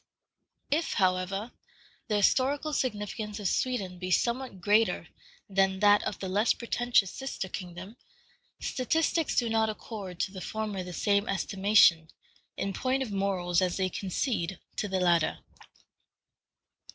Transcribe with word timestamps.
If, 0.71 0.93
however, 0.93 1.51
the 2.07 2.15
historical 2.17 2.73
significance 2.73 3.39
of 3.39 3.47
Sweden 3.47 3.99
be 3.99 4.09
somewhat 4.09 4.59
greater 4.59 5.09
than 5.47 5.77
that 5.81 6.01
of 6.05 6.17
the 6.17 6.27
less 6.27 6.55
pretentious 6.55 7.11
sister 7.13 7.47
kingdom, 7.47 7.97
statistics 8.59 9.35
do 9.37 9.47
not 9.47 9.69
accord 9.69 10.19
to 10.21 10.31
the 10.31 10.41
former 10.41 10.81
the 10.83 10.91
same 10.91 11.29
estimation, 11.29 12.07
in 12.57 12.73
point 12.73 13.03
of 13.03 13.11
morals, 13.11 13.61
as 13.61 13.77
they 13.77 13.89
concede 13.89 14.57
to 14.77 14.87
the 14.87 14.99
latter. 14.99 15.37